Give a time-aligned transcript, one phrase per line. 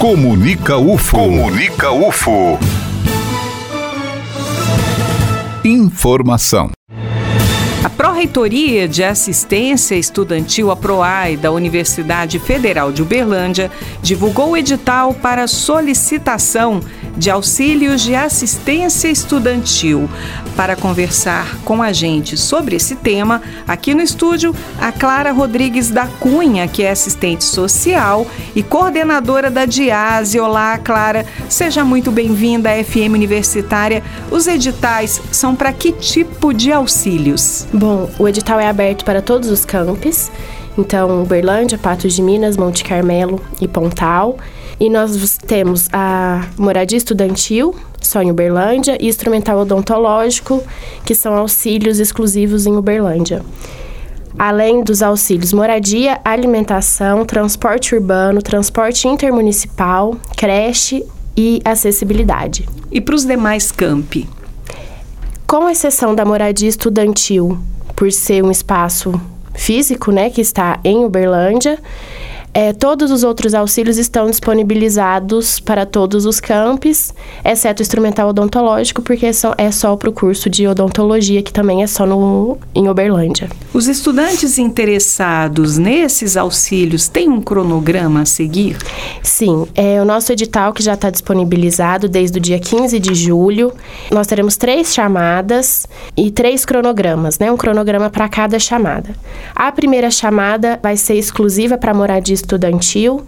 [0.00, 1.14] Comunica UFO.
[1.18, 2.58] Comunica UFO.
[5.62, 6.70] Informação.
[8.00, 13.70] Pró-Reitoria de Assistência Estudantil, a PROAI, da Universidade Federal de Uberlândia,
[14.00, 16.80] divulgou o edital para solicitação
[17.14, 20.08] de auxílios de assistência estudantil.
[20.56, 26.06] Para conversar com a gente sobre esse tema, aqui no estúdio, a Clara Rodrigues da
[26.06, 30.40] Cunha, que é assistente social e coordenadora da DIASE.
[30.40, 34.02] Olá, Clara, seja muito bem-vinda à FM Universitária.
[34.30, 37.66] Os editais são para que tipo de auxílios?
[37.72, 40.30] Bom, o edital é aberto para todos os campos,
[40.76, 44.38] então Uberlândia, Patos de Minas, Monte Carmelo e Pontal.
[44.78, 50.62] E nós temos a moradia estudantil, só em Uberlândia, e instrumental odontológico,
[51.04, 53.42] que são auxílios exclusivos em Uberlândia.
[54.38, 61.04] Além dos auxílios moradia, alimentação, transporte urbano, transporte intermunicipal, creche
[61.36, 62.66] e acessibilidade.
[62.90, 64.26] E para os demais campi?
[65.46, 67.58] Com exceção da moradia estudantil,
[68.00, 69.20] por ser um espaço
[69.54, 71.78] físico, né, que está em Uberlândia,
[72.52, 79.02] é, todos os outros auxílios estão disponibilizados para todos os campos, exceto o instrumental odontológico,
[79.02, 82.58] porque é só, é só para o curso de odontologia, que também é só no,
[82.74, 83.48] em Uberlândia.
[83.72, 88.76] Os estudantes interessados nesses auxílios têm um cronograma a seguir?
[89.22, 93.72] Sim, é o nosso edital que já está disponibilizado desde o dia 15 de julho.
[94.10, 97.50] Nós teremos três chamadas e três cronogramas, né?
[97.50, 99.14] Um cronograma para cada chamada.
[99.54, 103.22] A primeira chamada vai ser exclusiva para moradia estudantil.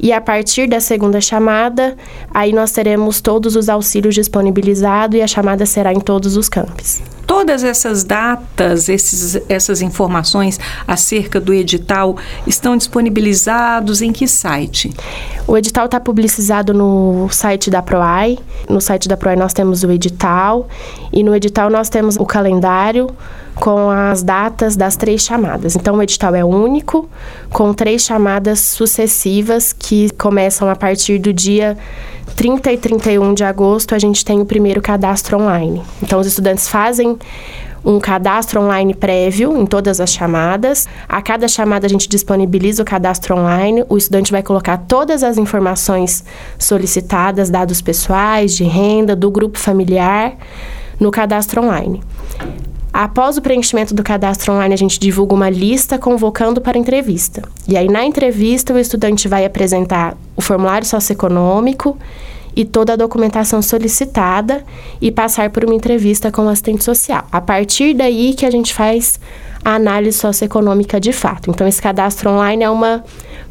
[0.00, 1.96] E a partir da segunda chamada,
[2.32, 7.00] aí nós teremos todos os auxílios disponibilizados e a chamada será em todos os campos.
[7.28, 14.90] Todas essas datas, esses, essas informações acerca do edital estão disponibilizados em que site?
[15.46, 18.38] O edital está publicizado no site da PROAI.
[18.66, 20.68] No site da PROAI nós temos o edital
[21.12, 23.10] e no edital nós temos o calendário
[23.54, 25.76] com as datas das três chamadas.
[25.76, 27.10] Então, o edital é único,
[27.50, 31.76] com três chamadas sucessivas que começam a partir do dia
[32.38, 33.96] 30 e 31 de agosto.
[33.96, 35.82] A gente tem o primeiro cadastro online.
[36.00, 37.18] Então, os estudantes fazem
[37.84, 40.86] um cadastro online prévio em todas as chamadas.
[41.08, 43.84] A cada chamada a gente disponibiliza o cadastro online.
[43.88, 46.24] O estudante vai colocar todas as informações
[46.56, 50.36] solicitadas, dados pessoais, de renda, do grupo familiar,
[51.00, 52.00] no cadastro online.
[53.00, 57.44] Após o preenchimento do cadastro online, a gente divulga uma lista convocando para entrevista.
[57.68, 61.96] E aí, na entrevista, o estudante vai apresentar o formulário socioeconômico
[62.56, 64.64] e toda a documentação solicitada
[65.00, 67.24] e passar por uma entrevista com o assistente social.
[67.30, 69.20] A partir daí que a gente faz
[69.64, 71.52] a análise socioeconômica de fato.
[71.52, 73.04] Então, esse cadastro online é uma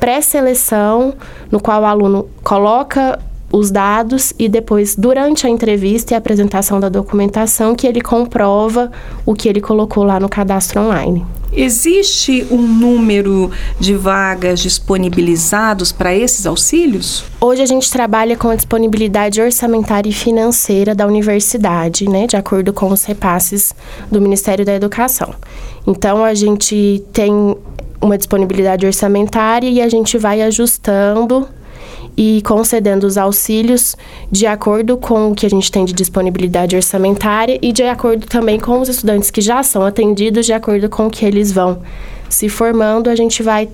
[0.00, 1.14] pré-seleção
[1.48, 3.20] no qual o aluno coloca
[3.50, 8.90] os dados e depois, durante a entrevista e a apresentação da documentação, que ele comprova
[9.24, 11.24] o que ele colocou lá no cadastro online.
[11.50, 13.50] Existe um número
[13.80, 17.24] de vagas disponibilizados para esses auxílios?
[17.40, 22.72] Hoje a gente trabalha com a disponibilidade orçamentária e financeira da universidade, né, de acordo
[22.72, 23.74] com os repasses
[24.12, 25.34] do Ministério da Educação.
[25.86, 27.56] Então a gente tem
[28.00, 31.48] uma disponibilidade orçamentária e a gente vai ajustando
[32.18, 33.96] e concedendo os auxílios
[34.28, 38.58] de acordo com o que a gente tem de disponibilidade orçamentária e de acordo também
[38.58, 41.80] com os estudantes que já são atendidos, de acordo com o que eles vão
[42.28, 43.68] se formando, a gente vai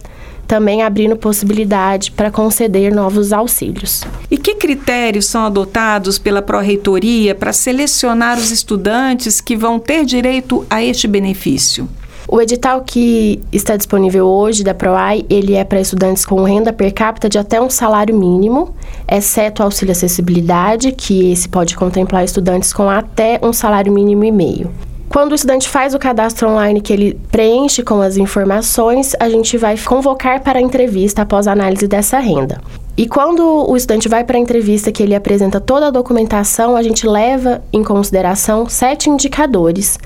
[0.47, 4.05] também abrindo possibilidade para conceder novos auxílios.
[4.31, 10.67] E que critérios são adotados pela Pró-Reitoria para selecionar os estudantes que vão ter direito
[10.69, 11.89] a este benefício?
[12.27, 16.93] O edital que está disponível hoje da PROAI, ele é para estudantes com renda per
[16.93, 18.75] capita de até um salário mínimo,
[19.07, 24.33] exceto o auxílio acessibilidade, que esse pode contemplar estudantes com até um salário mínimo e
[24.33, 24.71] meio.
[25.11, 29.57] Quando o estudante faz o cadastro online que ele preenche com as informações, a gente
[29.59, 32.61] vai convocar para a entrevista após a análise dessa renda.
[32.97, 36.83] E quando o estudante vai para a entrevista que ele apresenta toda a documentação, a
[36.83, 39.99] gente leva em consideração sete indicadores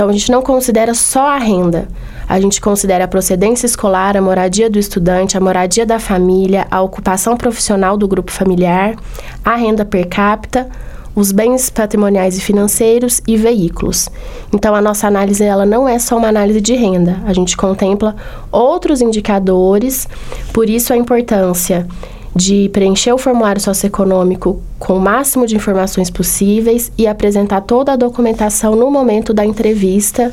[0.00, 1.86] então a gente não considera só a renda.
[2.26, 6.80] A gente considera a procedência escolar, a moradia do estudante, a moradia da família, a
[6.80, 8.96] ocupação profissional do grupo familiar,
[9.44, 10.70] a renda per capita,
[11.14, 14.08] os bens patrimoniais e financeiros e veículos.
[14.54, 18.16] Então a nossa análise ela não é só uma análise de renda, a gente contempla
[18.50, 20.08] outros indicadores,
[20.50, 21.86] por isso a importância
[22.34, 27.96] de preencher o formulário socioeconômico com o máximo de informações possíveis e apresentar toda a
[27.96, 30.32] documentação no momento da entrevista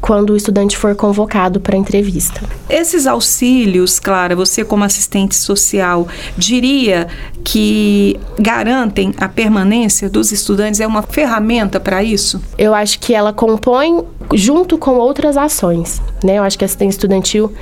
[0.00, 2.40] quando o estudante for convocado para entrevista.
[2.68, 7.08] Esses auxílios, Clara, você como assistente social, diria
[7.42, 10.78] que garantem a permanência dos estudantes?
[10.78, 12.40] É uma ferramenta para isso?
[12.56, 14.04] Eu acho que ela compõe
[14.34, 16.38] junto com outras ações, né?
[16.38, 17.52] Eu acho que a assistência estudantil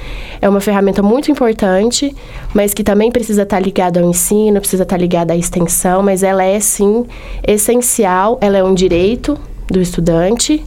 [0.41, 2.15] é uma ferramenta muito importante,
[2.55, 6.45] mas que também precisa estar ligada ao ensino, precisa estar ligada à extensão, mas ela
[6.45, 7.07] é sim
[7.47, 9.39] essencial, ela é um direito
[9.69, 10.65] do estudante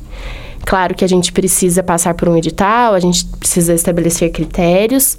[0.68, 5.18] Claro que a gente precisa passar por um edital, a gente precisa estabelecer critérios,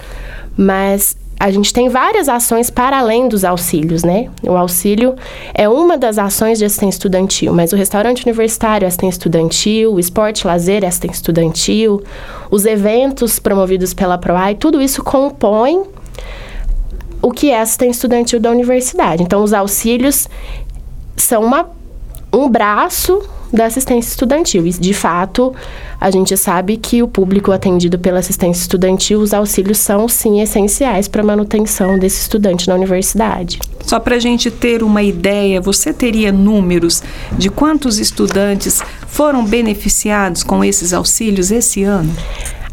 [0.54, 4.28] mas a gente tem várias ações para além dos auxílios, né?
[4.42, 5.14] O auxílio
[5.54, 10.00] é uma das ações de assistência estudantil, mas o restaurante universitário é assistência estudantil, o
[10.00, 12.02] esporte lazer é assistência estudantil,
[12.50, 15.84] os eventos promovidos pela PROAI, tudo isso compõe
[17.22, 19.22] o que é assistência estudantil da universidade.
[19.22, 20.28] Então, os auxílios
[21.16, 21.68] são uma,
[22.32, 23.22] um braço
[23.52, 24.66] da assistência estudantil.
[24.66, 25.54] E, de fato,
[26.00, 31.08] a gente sabe que o público atendido pela assistência estudantil, os auxílios são, sim, essenciais
[31.08, 33.58] para a manutenção desse estudante na universidade.
[33.84, 37.02] Só para a gente ter uma ideia, você teria números
[37.36, 42.14] de quantos estudantes foram beneficiados com esses auxílios esse ano?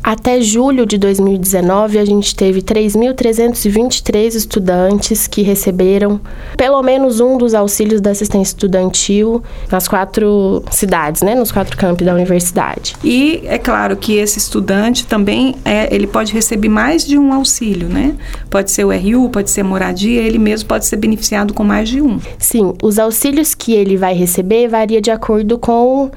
[0.06, 6.22] Até julho de 2019, a gente teve 3.323 estudantes que receberam
[6.56, 9.42] pelo menos um dos auxílios da assistência estudantil
[9.72, 12.96] nas quatro cidades, né, nos quatro campos da universidade.
[13.04, 17.90] E é claro que esse estudante também é, ele pode receber mais de um auxílio,
[17.90, 18.14] né?
[18.48, 22.00] Pode ser o RU, pode ser moradia, ele mesmo pode ser beneficiado com mais de
[22.00, 22.20] um.
[22.38, 26.12] Sim, os auxílios que ele vai receber varia de acordo com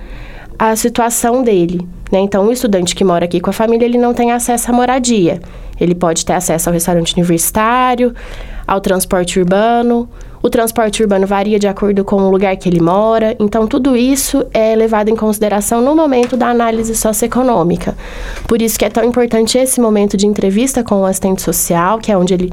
[0.59, 1.87] a situação dele.
[2.11, 2.19] Né?
[2.21, 5.41] Então, o estudante que mora aqui com a família, ele não tem acesso à moradia.
[5.81, 8.13] Ele pode ter acesso ao restaurante universitário,
[8.67, 10.09] ao transporte urbano.
[10.43, 13.37] O transporte urbano varia de acordo com o lugar que ele mora.
[13.39, 17.97] Então, tudo isso é levado em consideração no momento da análise socioeconômica.
[18.47, 22.11] Por isso que é tão importante esse momento de entrevista com o assistente social, que
[22.11, 22.53] é onde ele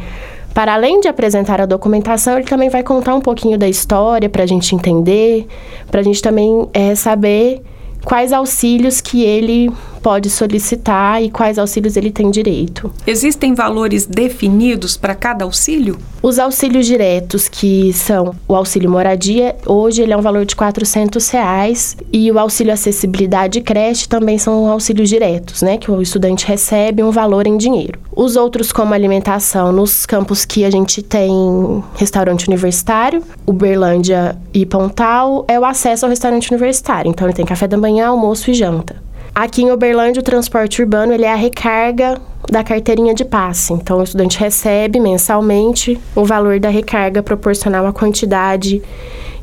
[0.54, 4.44] para além de apresentar a documentação, ele também vai contar um pouquinho da história para
[4.44, 5.46] a gente entender,
[5.92, 7.62] para a gente também é, saber
[8.06, 9.70] quais auxílios que ele
[10.06, 12.94] pode solicitar e quais auxílios ele tem direito.
[13.08, 15.98] Existem valores definidos para cada auxílio?
[16.22, 21.28] Os auxílios diretos, que são o auxílio moradia, hoje ele é um valor de 400
[21.30, 26.46] reais, e o auxílio acessibilidade e creche também são auxílios diretos, né, que o estudante
[26.46, 28.00] recebe um valor em dinheiro.
[28.16, 35.46] Os outros, como alimentação, nos campos que a gente tem restaurante universitário, Uberlândia e Pontal,
[35.48, 37.10] é o acesso ao restaurante universitário.
[37.10, 39.05] Então, ele tem café da manhã, almoço e janta.
[39.36, 43.74] Aqui em Uberlândia, o transporte urbano ele é a recarga da carteirinha de passe.
[43.74, 48.82] Então, o estudante recebe mensalmente o valor da recarga proporcional à quantidade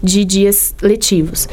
[0.02, 1.46] de dias letivos.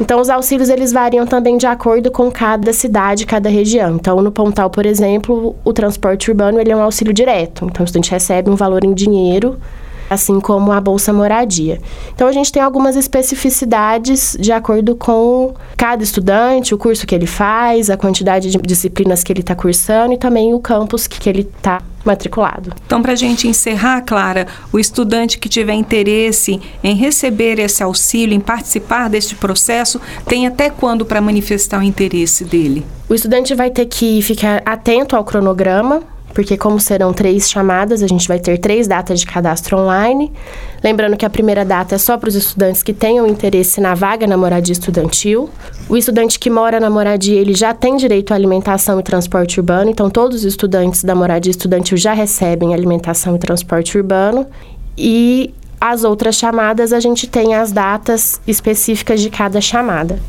[0.00, 3.96] Então, os auxílios eles variam também de acordo com cada cidade, cada região.
[3.96, 7.66] Então, no Pontal, por exemplo, o transporte urbano ele é um auxílio direto.
[7.66, 9.58] Então, o estudante recebe um valor em dinheiro
[10.08, 11.80] assim como a bolsa moradia.
[12.14, 17.26] Então a gente tem algumas especificidades de acordo com cada estudante, o curso que ele
[17.26, 21.42] faz, a quantidade de disciplinas que ele está cursando e também o campus que, ele
[21.42, 22.72] está matriculado.
[22.86, 28.34] Então, para a gente encerrar, Clara, o estudante que tiver interesse em receber esse auxílio,
[28.34, 32.86] em participar deste processo, tem até quando para manifestar o interesse dele?
[33.08, 36.02] O estudante vai ter que ficar atento ao cronograma
[36.38, 40.30] porque como serão três chamadas, a gente vai ter três datas de cadastro online.
[40.84, 44.24] Lembrando que a primeira data é só para os estudantes que tenham interesse na vaga
[44.24, 45.50] na moradia estudantil.
[45.88, 49.90] O estudante que mora na moradia, ele já tem direito à alimentação e transporte urbano,
[49.90, 54.46] então todos os estudantes da moradia estudantil já recebem alimentação e transporte urbano.
[54.96, 60.20] E as outras chamadas, a gente tem as datas específicas de cada chamada.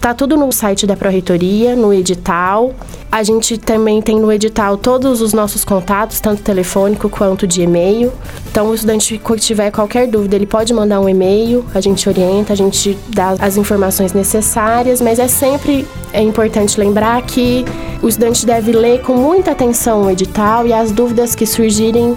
[0.00, 2.74] Tá tudo no site da Pró-Reitoria, no edital.
[3.10, 8.12] A gente também tem no edital todos os nossos contatos, tanto telefônico quanto de e-mail.
[8.50, 12.52] Então, o estudante que tiver qualquer dúvida, ele pode mandar um e-mail, a gente orienta,
[12.52, 17.64] a gente dá as informações necessárias, mas é sempre é importante lembrar que
[18.02, 22.16] o estudante deve ler com muita atenção o edital e as dúvidas que surgirem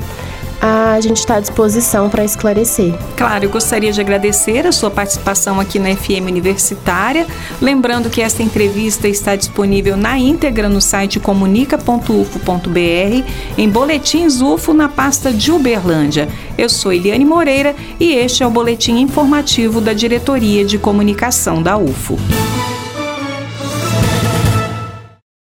[0.62, 2.94] a gente está à disposição para esclarecer.
[3.16, 7.26] Claro, eu gostaria de agradecer a sua participação aqui na FM Universitária.
[7.62, 13.26] Lembrando que esta entrevista está disponível na íntegra no site comunica.ufo.br,
[13.58, 16.28] em boletins UFO na pasta de Uberlândia.
[16.58, 21.78] Eu sou Eliane Moreira e este é o boletim informativo da Diretoria de Comunicação da
[21.78, 22.18] UFO.